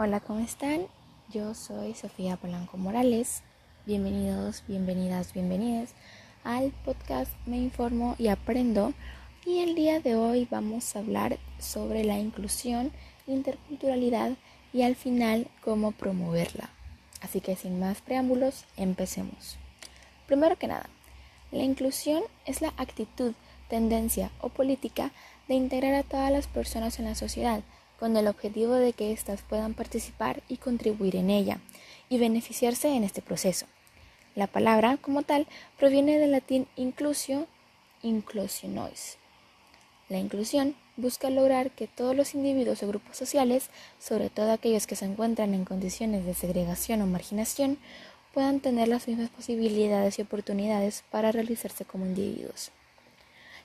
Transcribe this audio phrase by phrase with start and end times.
[0.00, 0.86] Hola, ¿cómo están?
[1.28, 3.42] Yo soy Sofía Polanco Morales.
[3.84, 5.90] Bienvenidos, bienvenidas, bienvenidas
[6.44, 8.94] al podcast Me Informo y Aprendo.
[9.44, 12.92] Y el día de hoy vamos a hablar sobre la inclusión,
[13.26, 14.34] interculturalidad
[14.72, 16.70] y al final cómo promoverla.
[17.20, 19.58] Así que sin más preámbulos, empecemos.
[20.28, 20.88] Primero que nada,
[21.50, 23.32] la inclusión es la actitud,
[23.68, 25.10] tendencia o política
[25.48, 27.64] de integrar a todas las personas en la sociedad
[27.98, 31.58] con el objetivo de que éstas puedan participar y contribuir en ella
[32.08, 33.66] y beneficiarse en este proceso.
[34.34, 35.46] La palabra, como tal,
[35.78, 37.46] proviene del latín inclusio,
[38.02, 39.18] inclusionois.
[40.08, 43.68] La inclusión busca lograr que todos los individuos o grupos sociales,
[43.98, 47.78] sobre todo aquellos que se encuentran en condiciones de segregación o marginación,
[48.32, 52.70] puedan tener las mismas posibilidades y oportunidades para realizarse como individuos.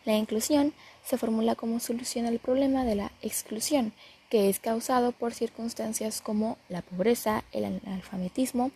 [0.05, 0.73] La inclusión
[1.05, 3.94] se formula como solución al problema de la exclusión
[4.30, 8.72] que es causado por circunstancias como la pobreza, el analfabetismo,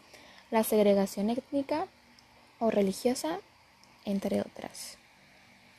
[0.51, 1.87] la segregación étnica
[2.59, 3.39] o religiosa,
[4.05, 4.97] entre otras.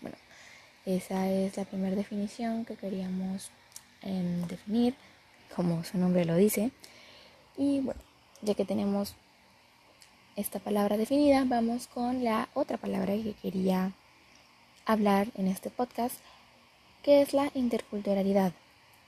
[0.00, 0.16] Bueno,
[0.84, 3.50] esa es la primera definición que queríamos
[4.02, 4.94] em, definir,
[5.54, 6.70] como su nombre lo dice.
[7.56, 8.00] Y bueno,
[8.42, 9.14] ya que tenemos
[10.36, 13.92] esta palabra definida, vamos con la otra palabra que quería
[14.86, 16.14] hablar en este podcast,
[17.02, 18.52] que es la interculturalidad.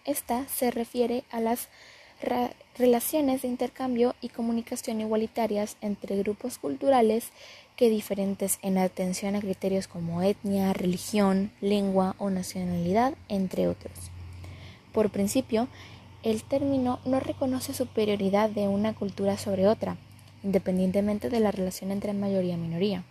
[0.04, 1.68] Esta se refiere a las
[2.76, 7.30] relaciones de intercambio y comunicación igualitarias entre grupos culturales
[7.76, 13.92] que diferentes en atención a criterios como etnia, religión, lengua o nacionalidad, entre otros.
[14.92, 15.68] Por principio,
[16.22, 19.96] el término no reconoce superioridad de una cultura sobre otra,
[20.42, 23.04] independientemente de la relación entre mayoría y minoría.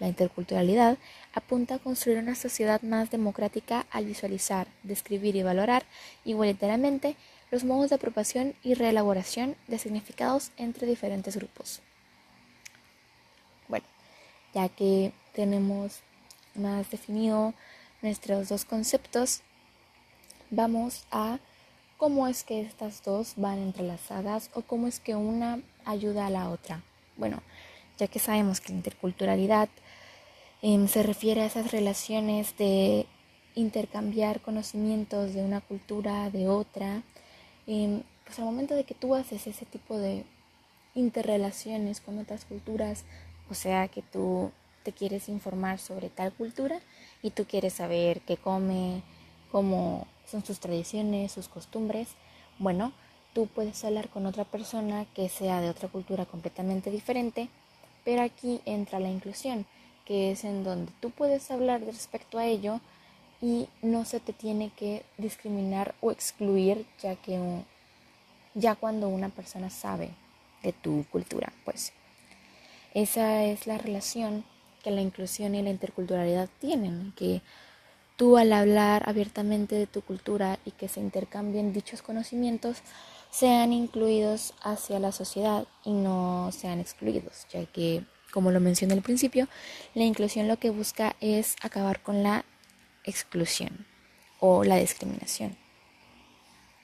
[0.00, 0.96] La interculturalidad
[1.34, 5.84] apunta a construir una sociedad más democrática al visualizar, describir y valorar
[6.24, 7.16] igualitariamente
[7.50, 11.82] los modos de apropiación y reelaboración de significados entre diferentes grupos.
[13.68, 13.84] Bueno,
[14.54, 16.00] ya que tenemos
[16.54, 17.52] más definido
[18.00, 19.42] nuestros dos conceptos,
[20.50, 21.38] vamos a
[21.98, 26.48] cómo es que estas dos van entrelazadas o cómo es que una ayuda a la
[26.48, 26.82] otra.
[27.18, 27.42] Bueno,
[27.98, 29.68] ya que sabemos que la interculturalidad
[30.62, 33.06] Em, se refiere a esas relaciones de
[33.54, 37.02] intercambiar conocimientos de una cultura, de otra.
[37.66, 40.24] Em, pues al momento de que tú haces ese tipo de
[40.94, 43.04] interrelaciones con otras culturas,
[43.48, 46.80] o sea que tú te quieres informar sobre tal cultura
[47.22, 49.02] y tú quieres saber qué come,
[49.50, 52.08] cómo son sus tradiciones, sus costumbres,
[52.58, 52.92] bueno,
[53.32, 57.48] tú puedes hablar con otra persona que sea de otra cultura completamente diferente,
[58.04, 59.66] pero aquí entra la inclusión
[60.10, 62.80] que es en donde tú puedes hablar respecto a ello
[63.40, 67.38] y no se te tiene que discriminar o excluir ya que
[68.54, 70.10] ya cuando una persona sabe
[70.64, 71.92] de tu cultura, pues.
[72.92, 74.44] Esa es la relación
[74.82, 77.40] que la inclusión y la interculturalidad tienen, que
[78.16, 82.78] tú al hablar abiertamente de tu cultura y que se intercambien dichos conocimientos
[83.30, 89.02] sean incluidos hacia la sociedad y no sean excluidos, ya que como lo mencioné al
[89.02, 89.48] principio,
[89.94, 92.44] la inclusión lo que busca es acabar con la
[93.04, 93.86] exclusión
[94.38, 95.56] o la discriminación.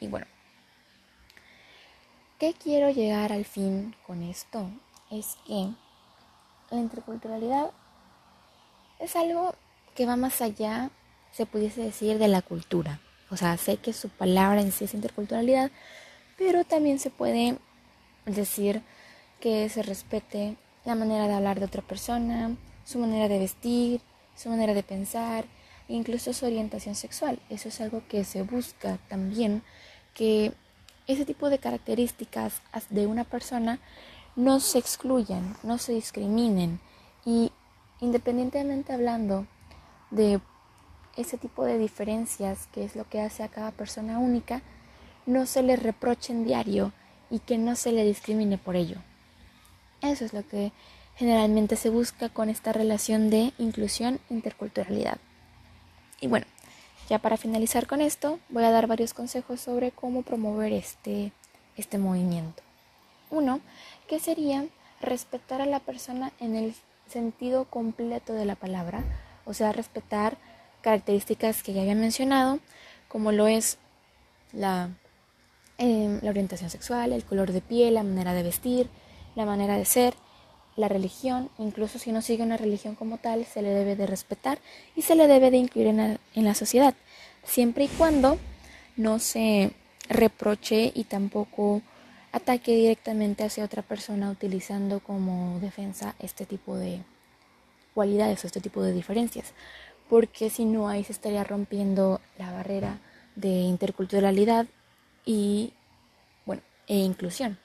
[0.00, 0.26] Y bueno,
[2.38, 4.70] ¿qué quiero llegar al fin con esto?
[5.10, 5.70] Es que
[6.70, 7.70] la interculturalidad
[8.98, 9.54] es algo
[9.94, 10.90] que va más allá,
[11.32, 13.00] se pudiese decir, de la cultura.
[13.30, 15.70] O sea, sé que su palabra en sí es interculturalidad,
[16.36, 17.58] pero también se puede
[18.26, 18.82] decir
[19.40, 24.00] que se respete la manera de hablar de otra persona, su manera de vestir,
[24.36, 25.44] su manera de pensar,
[25.88, 27.38] incluso su orientación sexual.
[27.50, 29.62] Eso es algo que se busca también,
[30.14, 30.52] que
[31.06, 33.80] ese tipo de características de una persona
[34.36, 36.80] no se excluyan, no se discriminen
[37.24, 37.50] y
[38.00, 39.46] independientemente hablando
[40.10, 40.40] de
[41.16, 44.62] ese tipo de diferencias, que es lo que hace a cada persona única,
[45.24, 46.92] no se le reproche en diario
[47.30, 48.98] y que no se le discrimine por ello.
[50.02, 50.72] Eso es lo que
[51.16, 55.18] generalmente se busca con esta relación de inclusión interculturalidad.
[56.20, 56.46] Y bueno,
[57.08, 61.32] ya para finalizar con esto, voy a dar varios consejos sobre cómo promover este,
[61.76, 62.62] este movimiento.
[63.30, 63.60] Uno,
[64.08, 64.66] que sería
[65.00, 66.74] respetar a la persona en el
[67.08, 69.04] sentido completo de la palabra,
[69.44, 70.36] o sea, respetar
[70.80, 72.58] características que ya había mencionado,
[73.08, 73.78] como lo es
[74.52, 74.90] la,
[75.78, 78.88] eh, la orientación sexual, el color de piel, la manera de vestir,
[79.36, 80.14] la manera de ser,
[80.76, 84.58] la religión, incluso si no sigue una religión como tal, se le debe de respetar
[84.94, 86.94] y se le debe de incluir en la, sociedad,
[87.44, 88.38] siempre y cuando
[88.96, 89.72] no se
[90.08, 91.82] reproche y tampoco
[92.32, 97.00] ataque directamente hacia otra persona utilizando como defensa este tipo de
[97.94, 99.54] cualidades o este tipo de diferencias,
[100.10, 102.98] porque si no ahí se estaría rompiendo la barrera
[103.34, 104.66] de interculturalidad
[105.24, 105.72] y
[106.44, 107.58] bueno, e inclusión.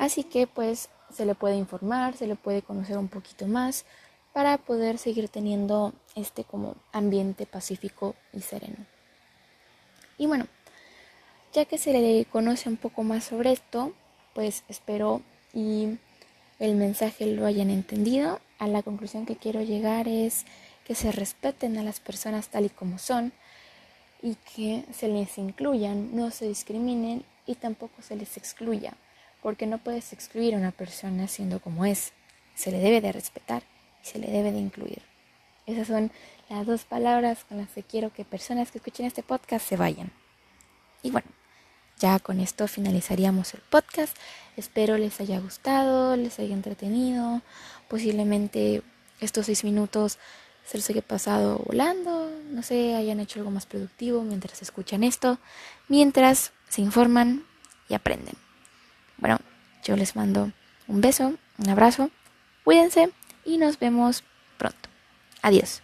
[0.00, 3.84] Así que pues se le puede informar, se le puede conocer un poquito más
[4.32, 8.86] para poder seguir teniendo este como ambiente pacífico y sereno.
[10.16, 10.46] Y bueno,
[11.52, 13.92] ya que se le conoce un poco más sobre esto,
[14.34, 15.20] pues espero
[15.52, 15.98] y
[16.60, 18.40] el mensaje lo hayan entendido.
[18.58, 20.46] A la conclusión que quiero llegar es
[20.86, 23.34] que se respeten a las personas tal y como son
[24.22, 28.94] y que se les incluyan, no se discriminen y tampoco se les excluya,
[29.42, 32.12] porque no puedes excluir a una persona siendo como es.
[32.54, 33.62] Se le debe de respetar
[34.02, 35.02] y se le debe de incluir.
[35.66, 36.10] Esas son
[36.48, 40.10] las dos palabras con las que quiero que personas que escuchen este podcast se vayan.
[41.02, 41.28] Y bueno,
[41.98, 44.16] ya con esto finalizaríamos el podcast.
[44.56, 47.42] Espero les haya gustado, les haya entretenido.
[47.88, 48.82] Posiblemente
[49.20, 50.18] estos seis minutos
[50.64, 52.30] se los haya pasado volando.
[52.50, 55.38] No sé, hayan hecho algo más productivo mientras escuchan esto,
[55.88, 57.46] mientras se informan
[57.88, 58.34] y aprenden.
[59.20, 59.38] Bueno,
[59.84, 60.50] yo les mando
[60.88, 62.10] un beso, un abrazo.
[62.64, 63.10] Cuídense
[63.44, 64.24] y nos vemos
[64.58, 64.88] pronto.
[65.42, 65.82] Adiós.